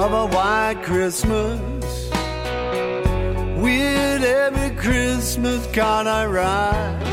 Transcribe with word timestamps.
of 0.00 0.12
a 0.14 0.26
white 0.34 0.80
Christmas 0.82 1.60
with 3.60 4.22
every 4.24 4.74
Christmas 4.74 5.66
card 5.74 6.06
I 6.06 6.24
write. 6.24 7.04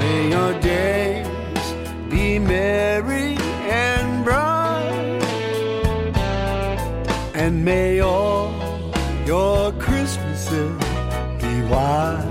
May 0.00 0.30
your 0.30 0.58
days 0.60 1.66
be 2.10 2.38
merry 2.38 3.36
and 3.68 4.24
bright, 4.24 5.22
and 7.34 7.62
may 7.62 8.00
all 8.00 8.50
your 9.26 9.72
Christmases 9.72 10.78
be 11.42 11.54
white. 11.68 12.23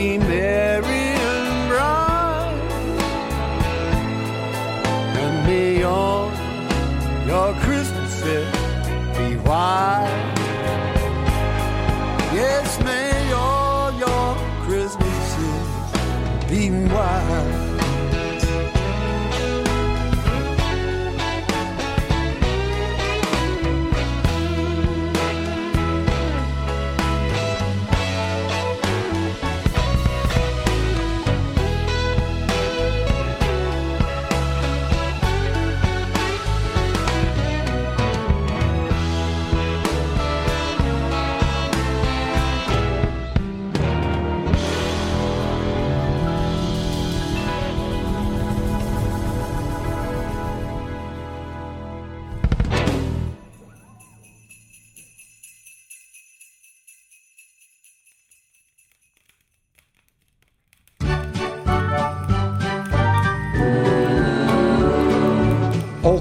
dream 0.00 0.39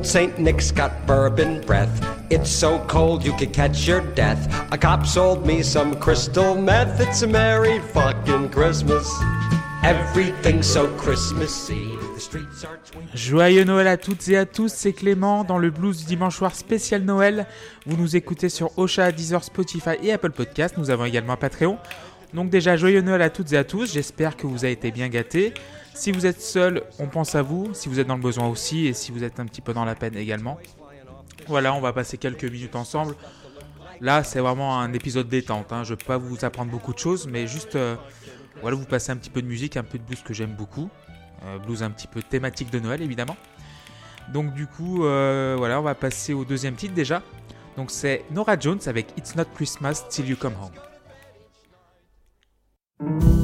Saint 0.10 0.40
Nick's 0.40 0.72
got 0.72 1.06
bourbon 1.06 1.62
breath. 1.62 2.04
It's 2.32 2.50
so 2.50 2.80
cold 2.88 3.24
you 3.24 3.32
could 3.34 3.54
catch 3.54 3.88
your 3.88 4.02
death. 4.16 4.50
A 4.74 4.78
cop 4.78 5.06
sold 5.06 5.46
me 5.46 5.62
some 5.62 6.00
crystal 6.00 6.56
meth. 6.56 7.00
It's 7.00 7.22
a 7.22 7.28
merry 7.28 7.80
fucking 7.94 8.50
Christmas. 8.50 9.08
Everything's 9.84 10.66
so 10.66 10.88
Christmassy. 10.98 12.00
Joyeux 13.14 13.64
Noël 13.64 13.88
à 13.88 13.98
toutes 13.98 14.28
et 14.28 14.38
à 14.38 14.46
tous, 14.46 14.72
c'est 14.74 14.94
Clément 14.94 15.44
dans 15.44 15.58
le 15.58 15.70
blues 15.70 16.00
du 16.00 16.06
dimanche 16.06 16.38
soir 16.38 16.54
spécial 16.54 17.04
Noël. 17.04 17.46
Vous 17.86 17.96
nous 17.96 18.16
écoutez 18.16 18.50
sur 18.50 18.78
Ocha, 18.78 19.12
Deezer, 19.12 19.44
Spotify 19.44 19.92
et 20.04 20.12
Apple 20.12 20.32
Podcast. 20.32 20.76
Nous 20.78 20.90
avons 20.90 21.06
également 21.06 21.34
un 21.34 21.38
Patreon. 21.38 21.78
Donc 22.34 22.50
déjà, 22.50 22.78
joyeux 22.78 23.02
Noël 23.02 23.22
à 23.22 23.30
toutes 23.30 23.52
et 23.54 23.58
à 23.58 23.64
tous. 23.64 23.94
J'espère 23.94 24.38
que 24.38 24.46
vous 24.46 24.64
avez 24.64 24.74
été 24.74 24.92
bien 24.92 25.10
gâtés. 25.10 25.54
Si 25.94 26.12
vous 26.12 26.26
êtes 26.26 26.42
seul, 26.42 26.84
on 27.00 27.08
pense 27.08 27.36
à 27.36 27.42
vous. 27.42 27.74
Si 27.74 27.90
vous 27.90 28.00
êtes 28.00 28.08
dans 28.08 28.16
le 28.16 28.22
besoin 28.22 28.48
aussi, 28.48 28.88
et 28.88 28.94
si 28.94 29.12
vous 29.12 29.24
êtes 29.24 29.40
un 29.40 29.46
petit 29.46 29.62
peu 29.62 29.74
dans 29.74 29.86
la 29.86 29.96
peine 29.96 30.16
également. 30.16 30.60
Voilà, 31.48 31.74
on 31.74 31.82
va 31.82 31.94
passer 31.94 32.18
quelques 32.18 32.46
minutes 32.46 32.76
ensemble. 32.76 33.16
Là, 34.00 34.24
c'est 34.24 34.40
vraiment 34.40 34.80
un 34.80 34.94
épisode 34.94 35.28
détente. 35.28 35.74
hein. 35.74 35.84
Je 35.84 35.92
ne 35.92 35.96
peux 35.96 36.06
pas 36.06 36.18
vous 36.18 36.46
apprendre 36.46 36.72
beaucoup 36.72 36.94
de 36.94 37.00
choses, 37.00 37.28
mais 37.28 37.48
juste, 37.48 37.76
euh, 37.76 37.96
voilà, 38.62 38.78
vous 38.78 38.86
passez 38.86 39.12
un 39.12 39.18
petit 39.18 39.30
peu 39.30 39.42
de 39.42 39.48
musique, 39.48 39.76
un 39.76 39.84
peu 39.84 39.98
de 39.98 40.04
blues 40.04 40.22
que 40.24 40.34
j'aime 40.34 40.54
beaucoup. 40.54 40.90
Euh, 41.46 41.58
blues 41.58 41.84
un 41.84 41.92
petit 41.92 42.08
peu 42.08 42.22
thématique 42.22 42.70
de 42.70 42.80
Noël, 42.80 43.02
évidemment. 43.02 43.36
Donc 44.32 44.54
du 44.54 44.68
coup, 44.68 45.04
euh, 45.04 45.56
voilà, 45.58 45.80
on 45.80 45.84
va 45.84 45.96
passer 45.96 46.34
au 46.34 46.46
deuxième 46.46 46.76
titre 46.76 46.94
déjà. 46.94 47.24
Donc 47.76 47.92
c'est 47.92 48.24
Nora 48.32 48.60
Jones 48.60 48.80
avec 48.86 49.08
It's 49.18 49.36
Not 49.36 49.46
Christmas 49.56 50.06
Till 50.10 50.30
You 50.30 50.36
Come 50.36 50.54
Home. 50.62 50.89
thank 53.00 53.24
you 53.24 53.39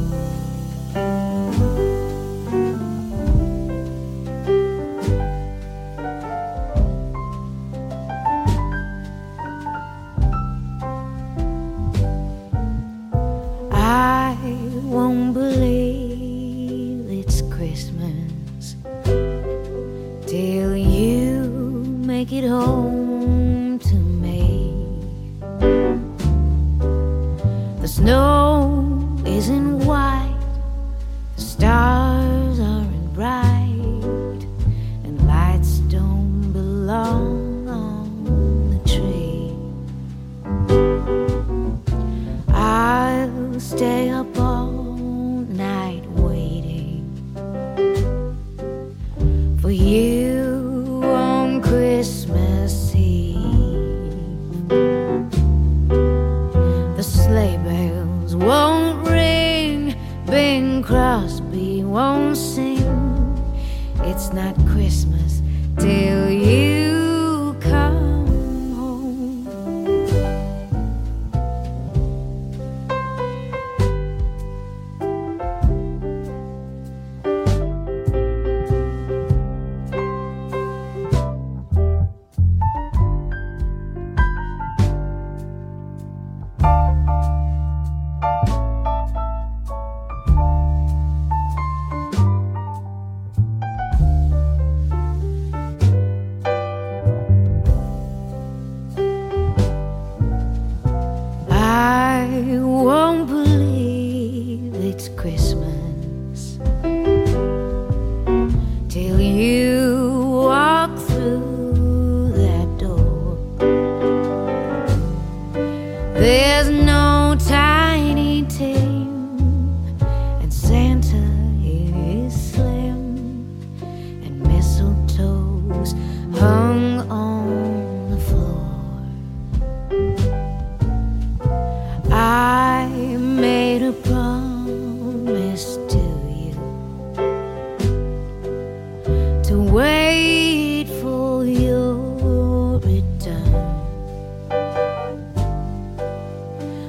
not 64.35 64.53
Christmas 64.67 65.41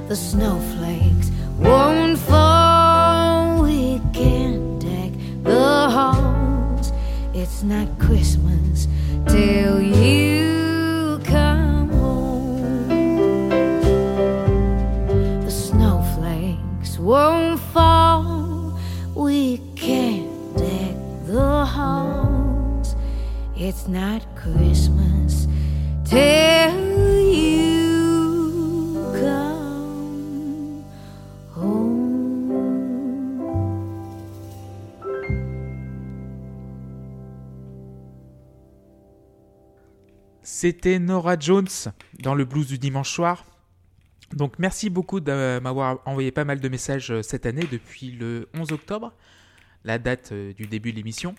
The 0.09 0.15
snowflakes 0.15 1.33
won't 1.59 2.17
fall. 2.17 3.63
We 3.65 4.01
can't 4.13 4.81
deck 4.81 5.11
the 5.43 5.91
halls. 5.91 6.93
It's 7.35 7.65
not 7.65 7.89
Christmas 7.99 8.46
C'était 40.49 41.01
Nora 41.01 41.37
Jones 41.37 41.67
dans 42.21 42.37
le 42.37 42.45
blues 42.45 42.69
du 42.69 42.79
dimanche 42.79 43.11
soir. 43.11 43.45
Donc 44.33 44.61
merci 44.61 44.91
beaucoup 44.91 45.19
de 45.19 45.59
m'avoir 45.59 45.99
envoyé 46.07 46.31
pas 46.31 46.45
mal 46.45 46.61
de 46.61 46.69
messages 46.69 47.11
euh, 47.11 47.21
cette 47.21 47.47
année 47.47 47.67
depuis 47.69 48.13
le 48.13 48.49
11 48.55 48.71
octobre, 48.71 49.13
la 49.83 49.99
date 49.99 50.31
euh, 50.31 50.53
du 50.53 50.69
début 50.69 50.93
de 50.93 50.99
l'émission. 50.99 51.35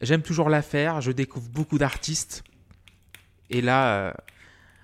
J'aime 0.00 0.22
toujours 0.22 0.48
la 0.48 0.62
faire, 0.62 1.00
je 1.00 1.12
découvre 1.12 1.48
beaucoup 1.48 1.78
d'artistes. 1.78 2.42
Et 3.50 3.60
là, 3.60 4.08
euh, 4.08 4.12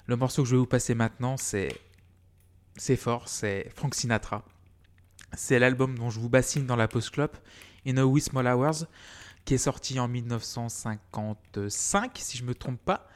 le 0.07 0.15
morceau 0.15 0.45
que 0.45 0.49
je 0.49 0.55
vais 0.55 0.61
vous 0.61 0.67
passer 0.67 0.95
maintenant, 0.95 1.37
c'est 1.37 1.77
c'est 2.77 2.97
fort, 2.97 3.27
c'est 3.27 3.69
Frank 3.75 3.97
Sinatra. 3.97 4.45
C'est 5.33 5.59
l'album 5.59 5.99
dont 5.99 6.09
je 6.09 6.21
vous 6.21 6.29
bassine 6.29 6.67
dans 6.67 6.77
la 6.77 6.87
post 6.87 7.11
club, 7.11 7.33
In 7.85 7.97
a 7.97 8.05
Wee 8.05 8.21
Small 8.21 8.47
Hours, 8.47 8.87
qui 9.49 9.55
est 9.55 9.57
sorti 9.57 9.99
en 9.99 10.09
1955, 10.09 12.11
si 12.17 12.37
je 12.37 12.45
me 12.45 12.55
trompe 12.55 12.79
pas. 12.85 13.09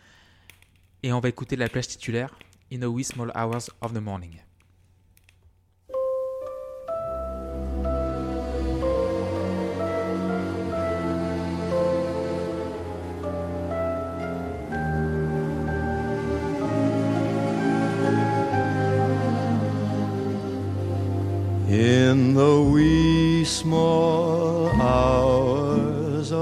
Et 1.03 1.13
on 1.13 1.21
va 1.21 1.29
écouter 1.29 1.57
la 1.57 1.69
plage 1.69 1.89
titulaire, 1.89 2.35
In 2.73 2.81
a 2.81 2.87
Wee 2.87 3.05
Small 3.05 3.31
Hours 3.37 3.69
of 3.83 3.93
the 3.93 4.01
Morning. 4.01 4.41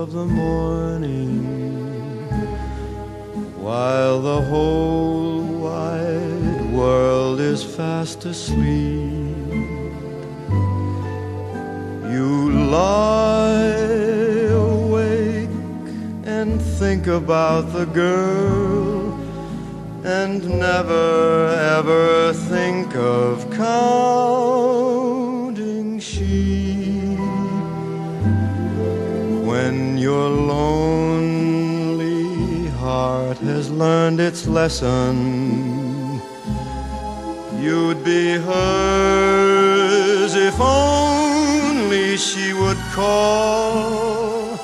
Of 0.00 0.12
the 0.12 0.24
morning, 0.24 1.44
while 3.60 4.22
the 4.22 4.40
whole 4.40 5.42
wide 5.42 6.72
world 6.72 7.38
is 7.38 7.62
fast 7.62 8.24
asleep, 8.24 9.36
you 12.14 12.50
lie 12.70 13.74
awake 14.72 15.56
and 16.24 16.62
think 16.80 17.06
about 17.06 17.70
the 17.74 17.84
girl 17.84 19.12
and 20.02 20.48
never 20.48 21.48
ever 21.76 22.32
think 22.32 22.96
of 22.96 23.50
counting 23.50 24.59
your 30.00 30.30
lonely 30.30 31.90
heart 32.68 33.36
has 33.38 33.70
learned 33.70 34.18
its 34.18 34.46
lesson 34.46 36.18
you'd 37.60 38.02
be 38.02 38.38
hers 38.38 40.34
if 40.34 40.58
only 40.58 42.16
she 42.16 42.54
would 42.54 42.78
call 42.94 44.58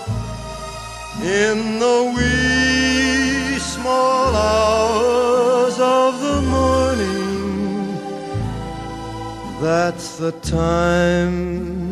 in 1.23 1.79
the 1.79 2.15
wee 2.17 3.59
small 3.59 4.35
hours 4.35 5.79
of 5.79 6.19
the 6.23 6.41
morning. 6.57 7.99
That's 9.61 10.17
the 10.17 10.33
time 10.33 11.86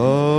Oh. 0.00 0.37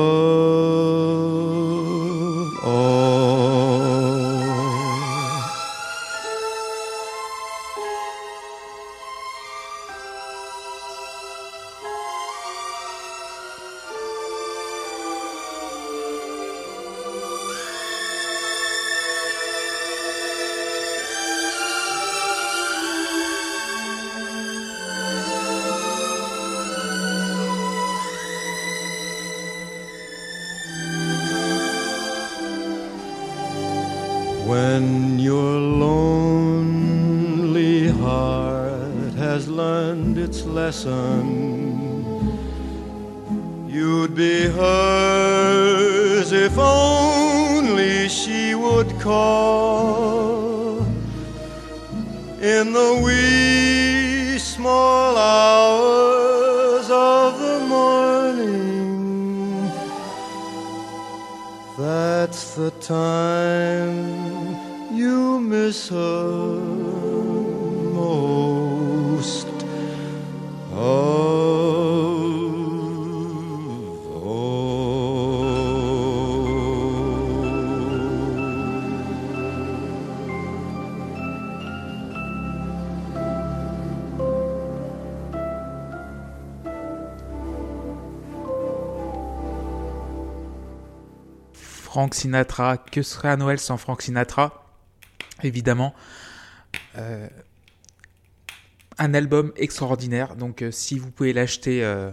That's 62.29 62.53
the 62.53 62.69
time 62.79 63.95
you 64.95 65.39
miss 65.39 65.89
her 65.89 66.18
Frank 92.00 92.15
Sinatra, 92.15 92.77
que 92.77 93.01
serait 93.01 93.27
à 93.27 93.36
Noël 93.36 93.60
sans 93.60 93.75
Frank 93.75 94.01
Sinatra? 94.01 94.63
Évidemment. 95.44 95.94
Euh, 96.98 97.27
un 98.98 99.13
album 99.13 99.51
extraordinaire. 99.58 100.38
Donc, 100.38 100.62
euh, 100.62 100.72
si 100.72 100.98
vous 100.98 101.12
pouvez 101.12 101.34
l'acheter 101.34 101.84
euh, 101.84 102.10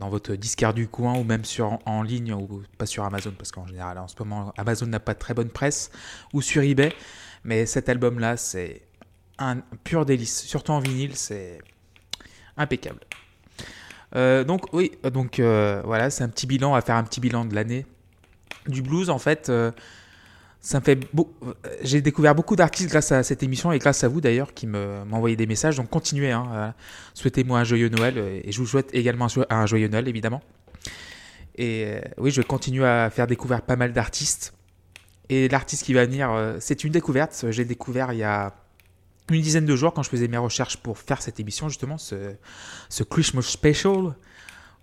dans 0.00 0.08
votre 0.08 0.34
disquaire 0.34 0.74
du 0.74 0.88
coin 0.88 1.16
ou 1.16 1.22
même 1.22 1.44
sur, 1.44 1.78
en, 1.86 2.02
ligne 2.02 2.34
ou 2.34 2.64
pas 2.78 2.86
sur 2.86 3.04
Amazon, 3.04 3.32
parce 3.38 3.52
qu'en 3.52 3.64
général, 3.64 3.98
en 3.98 4.08
ce 4.08 4.16
moment, 4.18 4.52
Amazon 4.56 4.86
n'a 4.86 4.98
pas 4.98 5.14
de 5.14 5.20
très 5.20 5.34
bonne 5.34 5.50
presse, 5.50 5.92
ou 6.32 6.42
sur 6.42 6.62
eBay. 6.62 6.92
Mais 7.44 7.64
cet 7.64 7.88
album-là, 7.88 8.36
c'est 8.36 8.82
un 9.38 9.58
pur 9.84 10.04
délice. 10.04 10.42
Surtout 10.42 10.72
en 10.72 10.80
vinyle, 10.80 11.14
c'est 11.14 11.60
impeccable. 12.56 12.98
Donc, 14.16 14.72
oui, 14.72 14.98
donc 15.04 15.38
voilà, 15.38 16.10
c'est 16.10 16.24
un 16.24 16.28
petit 16.28 16.48
bilan, 16.48 16.74
à 16.74 16.80
faire 16.80 16.96
un 16.96 17.04
petit 17.04 17.20
bilan 17.20 17.44
de 17.44 17.54
l'année 17.54 17.86
du 18.66 18.82
blues. 18.82 19.10
En 19.10 19.18
fait, 19.18 19.48
euh, 19.48 19.70
ça 20.60 20.80
me 20.80 20.84
fait 20.84 20.98
euh, 21.16 21.52
J'ai 21.82 22.00
découvert 22.00 22.34
beaucoup 22.34 22.56
d'artistes 22.56 22.90
grâce 22.90 23.12
à 23.12 23.22
cette 23.22 23.42
émission 23.42 23.72
et 23.72 23.78
grâce 23.78 24.04
à 24.04 24.08
vous 24.08 24.20
d'ailleurs 24.20 24.54
qui 24.54 24.66
me 24.66 25.04
m'envoyez 25.04 25.36
des 25.36 25.46
messages. 25.46 25.76
Donc 25.76 25.90
continuez, 25.90 26.32
hein, 26.32 26.74
souhaitez-moi 27.14 27.60
un 27.60 27.64
joyeux 27.64 27.88
Noël 27.88 28.14
euh, 28.18 28.40
et 28.42 28.52
je 28.52 28.58
vous 28.58 28.66
souhaite 28.66 28.90
également 28.92 29.26
un 29.26 29.28
jo- 29.28 29.44
un 29.48 29.66
joyeux 29.66 29.88
Noël 29.88 30.08
évidemment. 30.08 30.42
Et 31.56 31.96
oui, 32.18 32.30
je 32.30 32.40
continue 32.40 32.84
à 32.84 33.10
faire 33.10 33.26
découvrir 33.26 33.62
pas 33.62 33.74
mal 33.74 33.92
d'artistes. 33.92 34.54
Et 35.28 35.48
l'artiste 35.48 35.84
qui 35.84 35.92
va 35.92 36.06
venir, 36.06 36.30
c'est 36.60 36.84
une 36.84 36.92
découverte. 36.92 37.46
J'ai 37.50 37.64
découvert 37.64 38.12
il 38.12 38.20
y 38.20 38.22
a 38.22 38.54
une 39.28 39.42
dizaine 39.42 39.66
de 39.66 39.74
jours 39.76 39.92
quand 39.92 40.04
je 40.04 40.08
faisais 40.08 40.28
mes 40.28 40.38
recherches 40.38 40.76
pour 40.76 40.98
faire 40.98 41.20
cette 41.20 41.40
émission, 41.40 41.68
justement, 41.68 41.98
ce, 41.98 42.34
ce 42.88 43.02
Christmas 43.02 43.42
Special, 43.42 44.14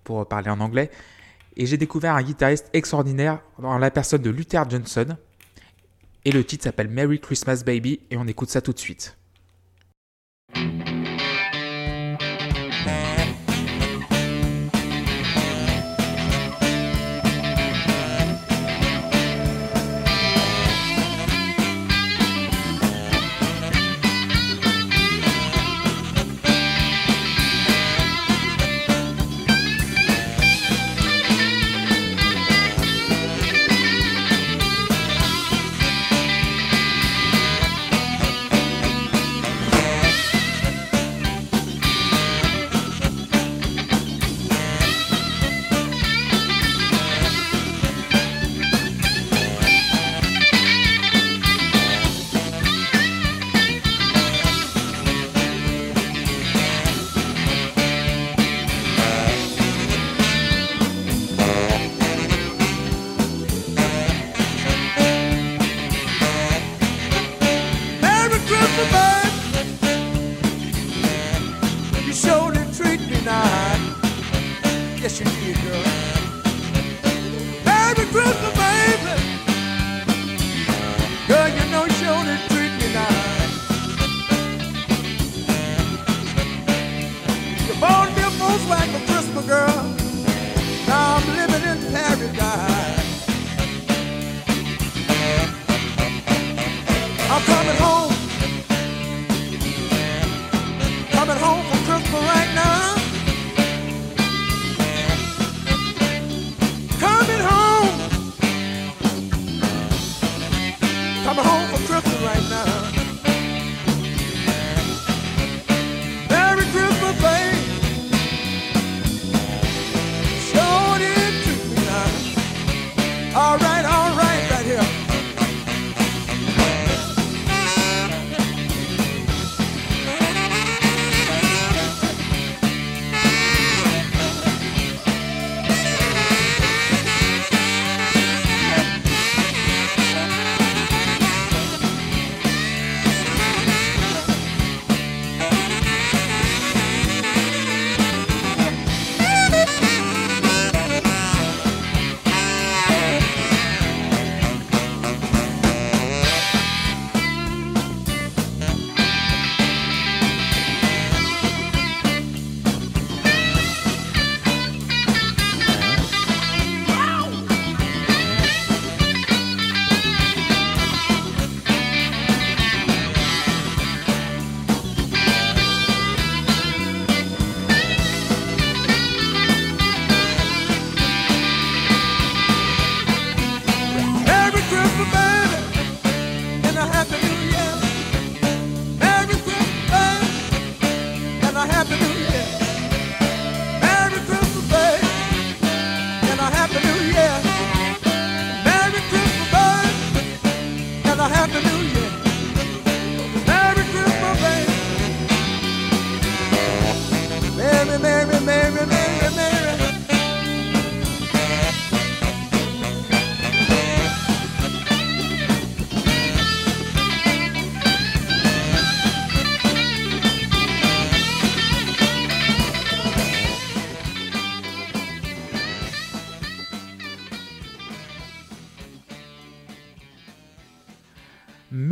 pour 0.03 0.27
parler 0.27 0.49
en 0.49 0.59
anglais. 0.59 0.91
Et 1.57 1.65
j'ai 1.65 1.77
découvert 1.77 2.15
un 2.15 2.23
guitariste 2.23 2.69
extraordinaire 2.73 3.41
dans 3.59 3.77
la 3.77 3.91
personne 3.91 4.21
de 4.21 4.29
Luther 4.29 4.69
Johnson. 4.69 5.17
Et 6.25 6.31
le 6.31 6.43
titre 6.43 6.63
s'appelle 6.63 6.89
Merry 6.89 7.19
Christmas 7.19 7.63
Baby 7.65 8.01
et 8.09 8.17
on 8.17 8.27
écoute 8.27 8.49
ça 8.49 8.61
tout 8.61 8.73
de 8.73 8.79
suite. 8.79 9.17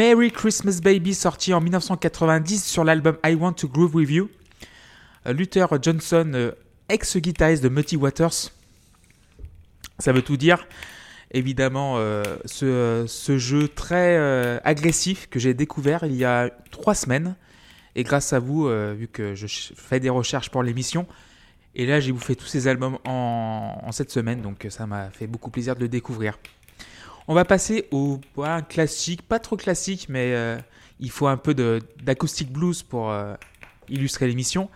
Merry 0.03 0.31
Christmas 0.31 0.81
Baby, 0.83 1.13
sorti 1.13 1.53
en 1.53 1.62
1990 1.62 2.62
sur 2.65 2.83
l'album 2.83 3.15
I 3.25 3.36
Want 3.36 3.53
to 3.53 3.69
Groove 3.69 3.95
With 3.95 4.10
You. 4.10 4.29
Euh, 5.25 5.31
Luther 5.31 5.65
Johnson, 5.81 6.29
euh, 6.36 6.51
ex-guitariste 6.89 7.63
de 7.63 7.69
Muddy 7.69 7.95
Waters. 7.95 8.51
Ça 10.00 10.12
veut 10.12 10.22
tout 10.22 10.36
dire. 10.36 10.67
Évidemment, 11.31 11.95
euh, 12.00 12.22
ce, 12.43 13.38
jeu 13.38 13.69
très 13.69 14.17
agressif 14.65 15.29
que 15.29 15.39
j'ai 15.39 15.53
découvert 15.53 16.03
il 16.03 16.15
y 16.17 16.25
a 16.25 16.50
trois 16.69 16.95
semaines. 16.95 17.38
Et 17.95 18.03
grâce 18.03 18.33
à 18.33 18.39
vous, 18.39 18.67
vu 18.67 19.07
que 19.07 19.36
je 19.36 19.48
fais 19.48 20.01
des 20.01 20.10
recherches 20.10 20.50
pour 20.50 20.63
l'émission, 20.63 21.07
et 21.75 21.86
là 21.86 22.01
j'ai 22.01 22.12
bouffé 22.12 22.36
tous 22.36 22.48
ces 22.48 22.67
albums 22.67 22.98
en, 23.05 23.79
en 23.81 23.91
cette 23.93 24.12
semaine, 24.12 24.41
donc 24.41 24.67
ça 24.69 24.86
m'a 24.86 25.12
fait 25.12 25.27
beaucoup 25.27 25.50
plaisir 25.50 25.75
de 25.75 25.79
le 25.79 25.88
découvrir. 25.88 26.38
On 27.27 27.34
va 27.34 27.46
passer 27.46 27.88
au 27.92 28.20
un 28.38 28.62
classique, 28.62 29.22
pas 29.22 29.39
trop 29.39 29.56
classique, 29.56 30.08
mais 30.10 30.34
euh, 30.34 30.58
il 31.00 31.10
faut 31.10 31.27
un 31.27 31.38
peu 31.38 31.53
d'acoustic 32.03 32.51
blues 32.51 32.84
pour 32.84 33.12
euh, 33.12 33.36
illustrer 33.88 34.27
l'émission. 34.27 34.70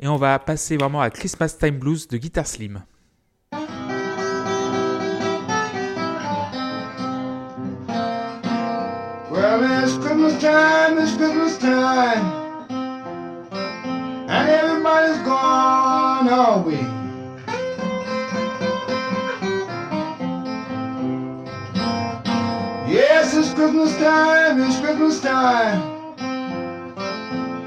Et 0.00 0.08
on 0.08 0.16
va 0.16 0.38
passer 0.38 0.76
vraiment 0.76 1.00
à 1.00 1.10
Christmas 1.10 1.56
Time 1.58 1.78
Blues 1.78 2.08
de 2.08 2.16
Guitar 2.16 2.46
Slim. 2.46 2.82
Well, 9.30 9.62
it's 9.84 9.96
Christmas 9.98 10.40
time, 10.40 10.98
it's 10.98 11.16
Christmas 11.16 11.58
time. 11.58 12.24
And 14.28 14.48
everybody's 14.48 15.18
gone. 15.24 15.60
Time, 24.00 24.62
it's 24.62 24.80
Christmas 24.80 25.20
time. 25.20 26.16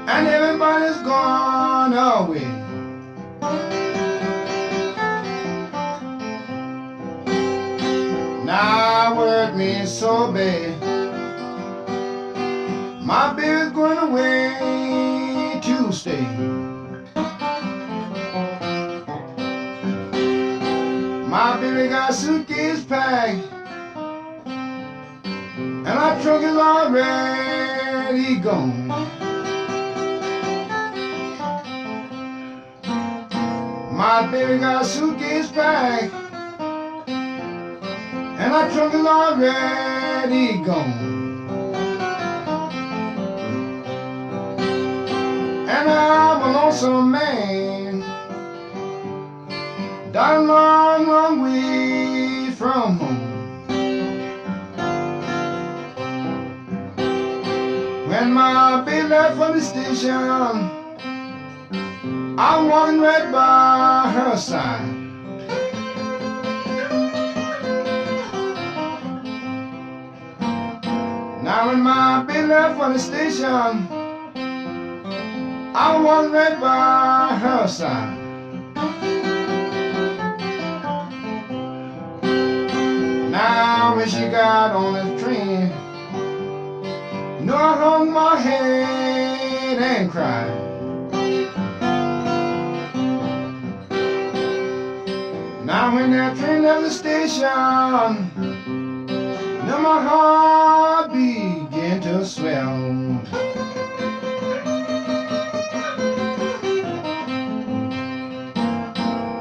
And 0.08 0.26
everybody's 0.26 1.00
gone 1.02 1.92
away. 1.92 2.44
Now 8.44 9.16
word 9.16 9.56
me 9.56 9.86
so 9.86 10.32
bad. 10.32 10.74
My 13.00 13.32
baby's 13.34 13.72
going 13.72 13.98
away 13.98 15.60
to 15.62 15.92
stay. 15.92 16.26
My 21.28 21.56
baby 21.60 21.88
got 21.88 22.12
suitcase 22.12 22.84
packed. 22.84 23.53
Our 26.14 26.22
trunk 26.22 26.44
is 26.44 26.56
already 26.56 28.36
gone. 28.36 28.86
My 33.92 34.28
baby 34.30 34.60
got 34.60 34.86
suitcase 34.86 35.50
packed. 35.50 36.14
And 37.08 38.52
our 38.54 38.70
trunk 38.70 38.94
is 38.94 39.04
already 39.04 40.62
gone. 40.64 40.92
And 45.68 45.90
I'm 45.90 46.42
a 46.42 46.52
lonesome 46.52 47.10
man. 47.10 48.00
Down 50.12 50.44
a 50.44 50.46
long, 50.46 51.06
long 51.08 51.42
way 51.42 52.52
from 52.52 52.98
home. 52.98 53.43
My 58.34 58.80
baby 58.80 59.06
left 59.08 59.36
from 59.36 59.56
the 59.56 59.62
station, 59.62 60.10
I'm 62.36 62.68
walking 62.68 63.00
right 63.00 63.30
by 63.30 64.10
her 64.10 64.36
side. 64.36 64.90
Now 71.44 71.68
when 71.68 71.80
my 71.80 72.24
baby 72.24 72.48
left 72.48 72.76
from 72.76 72.94
the 72.94 72.98
station, 72.98 73.88
I'm 75.76 76.02
walking 76.02 76.32
right 76.32 76.60
by 76.60 77.38
her 77.40 77.68
side. 77.68 78.18
Now 83.30 83.94
when 83.96 84.08
she 84.08 84.28
got 84.28 84.72
on 84.72 84.94
the 84.94 85.13
I 87.54 87.76
hung 87.76 88.10
my 88.10 88.36
head 88.36 89.78
and 89.78 90.10
cried. 90.10 90.50
Now 95.64 95.94
when 95.94 96.10
that 96.10 96.36
train 96.36 96.64
left 96.64 96.82
the 96.82 96.90
station, 96.90 97.40
now 99.66 99.78
my 99.78 100.02
heart 100.02 101.12
began 101.12 102.00
to 102.02 102.24
swell. 102.26 102.76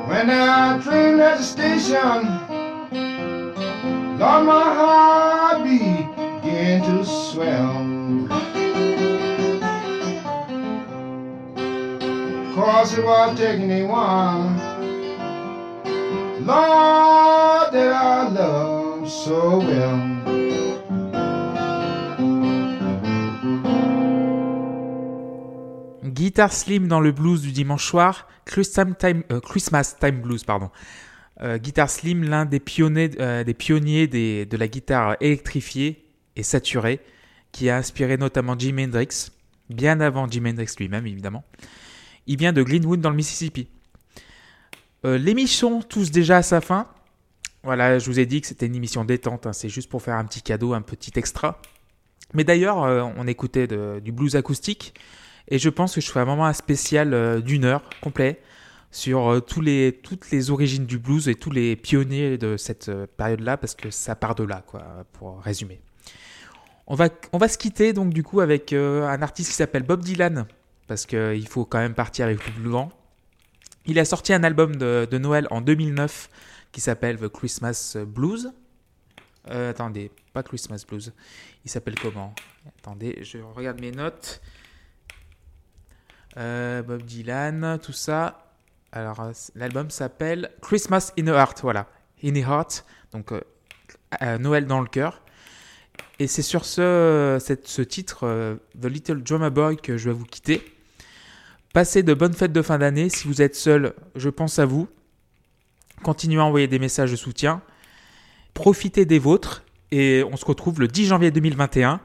When 0.08 0.28
that 0.28 0.84
train 0.84 1.18
left 1.18 1.40
the 1.40 1.44
station, 1.44 2.44
Lord, 4.20 4.46
my 4.46 4.64
heart 4.80 5.64
began 5.64 6.82
to 6.84 7.04
swell. 7.04 7.83
Cause 12.64 12.98
it 12.98 13.04
was 13.04 13.38
taking 13.38 13.70
a 13.72 13.84
while. 13.84 14.48
Lord, 16.40 17.74
that 17.74 17.92
I 17.92 18.30
love 18.30 19.10
so 19.10 19.60
well. 19.60 20.00
Guitar 26.06 26.54
Slim 26.54 26.88
dans 26.88 27.02
le 27.02 27.12
blues 27.12 27.42
du 27.42 27.52
dimanche 27.52 27.86
soir, 27.86 28.30
Christmas 28.46 28.94
Time, 28.98 29.24
euh, 29.30 30.12
Blues, 30.14 30.46
pardon. 30.46 30.72
Euh, 31.42 31.58
Guitar 31.58 31.90
Slim, 31.90 32.24
l'un 32.24 32.46
des 32.46 32.62
pionniers, 32.62 33.12
euh, 33.20 33.44
de 33.44 34.58
la 34.58 34.68
guitare 34.70 35.18
électrifiée 35.20 36.06
et 36.38 36.44
saturée, 36.44 37.02
qui 37.52 37.70
a 37.70 37.76
inspiré 37.76 38.16
notamment 38.16 38.58
Jimi 38.58 38.86
Hendrix, 38.86 39.32
bien 39.70 40.00
avant 40.00 40.32
Jimi 40.32 40.52
Hendrix 40.52 40.74
lui-même 40.80 41.06
évidemment. 41.06 41.44
Il 42.28 42.38
vient 42.38 42.54
de 42.54 42.64
Glenwood 42.64 43.02
dans 43.02 43.10
le 43.10 43.16
Mississippi. 43.16 43.68
Euh, 45.06 45.18
L'émission 45.18 45.82
touche 45.82 46.12
déjà 46.12 46.38
à 46.38 46.42
sa 46.42 46.62
fin. 46.62 46.88
Voilà, 47.64 48.00
je 48.00 48.06
vous 48.06 48.20
ai 48.20 48.26
dit 48.26 48.42
que 48.42 48.48
c'était 48.48 48.66
une 48.66 48.76
émission 48.76 49.06
détente, 49.06 49.48
hein, 49.48 49.54
c'est 49.54 49.70
juste 49.70 49.90
pour 49.90 50.02
faire 50.02 50.16
un 50.16 50.26
petit 50.26 50.42
cadeau, 50.42 50.74
un 50.74 50.82
petit 50.82 51.12
extra. 51.16 51.62
Mais 52.34 52.44
d'ailleurs, 52.44 52.84
euh, 52.84 53.04
on 53.18 53.28
écoutait 53.28 53.68
du 53.68 54.12
blues 54.12 54.36
acoustique. 54.36 54.94
Et 55.50 55.60
je 55.60 55.70
pense 55.70 55.96
que 55.96 56.02
je 56.02 56.08
ferai 56.08 56.22
un 56.22 56.26
moment 56.26 56.52
spécial 56.54 57.14
euh, 57.14 57.42
d'une 57.42 57.66
heure 57.66 57.84
complet 58.02 58.42
sur 58.92 59.42
tous 59.48 59.66
toutes 60.04 60.30
les 60.30 60.52
origines 60.52 60.86
du 60.86 61.00
blues 61.00 61.28
et 61.28 61.34
tous 61.34 61.50
les 61.50 61.76
pionniers 61.76 62.38
de 62.38 62.58
cette 62.58 62.92
période-là, 63.18 63.58
parce 63.58 63.74
que 63.74 63.90
ça 63.90 64.16
part 64.16 64.36
de 64.36 64.44
là, 64.44 64.64
quoi, 64.68 64.84
pour 65.14 65.42
résumer. 65.42 65.82
On 66.86 66.94
va, 66.94 67.10
on 67.32 67.40
va 67.40 67.48
se 67.48 67.58
quitter 67.58 67.94
donc 67.94 68.14
du 68.14 68.22
coup 68.22 68.40
avec 68.40 68.72
un 68.72 69.20
artiste 69.24 69.50
qui 69.50 69.56
s'appelle 69.56 69.82
Bob 69.82 70.04
Dylan, 70.04 70.46
parce 70.88 71.06
qu'il 71.06 71.48
faut 71.48 71.66
quand 71.66 71.80
même 71.80 71.94
partir 71.94 72.26
avec 72.26 72.46
le 72.46 72.54
plus. 72.54 72.72
Il 73.86 74.00
a 74.00 74.06
sorti 74.06 74.34
un 74.34 74.44
album 74.44 74.76
de, 74.76 75.18
Noël 75.18 75.48
en 75.52 75.62
2009 75.62 76.30
qui 76.72 76.82
s'appelle 76.82 77.18
The 77.18 77.28
Christmas 77.28 77.98
Blues. 78.06 78.54
Euh, 79.50 79.72
attendez, 79.72 80.12
pas 80.32 80.44
Christmas 80.44 80.84
Blues. 80.88 81.14
Il 81.66 81.72
s'appelle 81.72 81.96
comment? 82.00 82.34
Attendez, 82.80 83.20
je 83.24 83.40
regarde 83.40 83.82
mes 83.82 83.92
notes. 83.92 84.42
Euh, 86.38 86.82
Bob 86.82 87.04
Dylan, 87.04 87.78
tout 87.82 87.94
ça. 87.94 88.52
Alors, 88.92 89.32
l'album 89.56 89.90
s'appelle 89.90 90.52
Christmas 90.62 91.12
in 91.18 91.28
a 91.28 91.34
Heart, 91.34 91.62
voilà. 91.62 91.88
In 92.24 92.36
a 92.36 92.40
Heart, 92.40 92.86
donc 93.12 93.32
euh, 93.32 94.38
Noël 94.38 94.66
dans 94.66 94.82
le 94.82 94.88
cœur. 94.88 95.23
Et 96.20 96.28
c'est 96.28 96.42
sur 96.42 96.66
ce, 96.66 97.82
titre, 97.84 98.20
euh, 98.24 98.56
The 98.80 98.86
Little 98.86 99.24
Drummer 99.24 99.52
Boy, 99.52 99.78
que 99.78 99.98
je 99.98 100.10
vais 100.10 100.16
vous 100.16 100.26
quitter. 100.26 100.62
Passez 101.74 102.04
de 102.04 102.14
bonnes 102.14 102.34
fêtes 102.34 102.54
de 102.54 102.62
fin 102.62 102.78
d'année. 102.78 103.10
Si 103.10 103.28
vous 103.28 103.42
êtes 103.42 103.56
seul, 103.56 103.94
je 104.16 104.30
pense 104.30 104.60
à 104.60 104.66
vous. 104.66 104.88
Continuez 106.04 106.40
à 106.40 106.46
envoyer 106.46 106.68
des 106.68 106.80
messages 106.80 107.12
de 107.12 107.16
soutien. 107.16 107.62
Profitez 108.54 109.06
des 109.06 109.20
vôtres. 109.20 109.64
Et 109.92 110.24
on 110.32 110.38
se 110.38 110.46
retrouve 110.46 110.80
le 110.80 110.88
10 110.88 111.08
janvier 111.08 111.32
2021. 111.32 112.00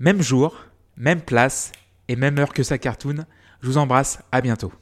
Même 0.00 0.22
jour, 0.22 0.56
même 0.96 1.20
place 1.20 1.72
et 2.08 2.16
même 2.16 2.38
heure 2.38 2.52
que 2.52 2.62
sa 2.62 2.78
cartoon. 2.78 3.24
Je 3.62 3.66
vous 3.68 3.78
embrasse, 3.78 4.20
à 4.32 4.40
bientôt. 4.40 4.72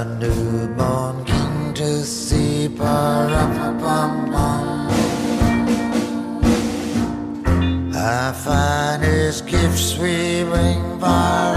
A 0.00 0.04
newborn 0.18 1.24
king 1.26 1.74
to 1.74 2.02
see, 2.06 2.70
pa-rum-pum-pum-pum. 2.70 4.88
Our 7.94 8.32
finest 8.32 9.46
gifts 9.46 9.98
we 9.98 10.44
bring, 10.44 10.98
pa-rum-pum-pum-pum. 10.98 11.49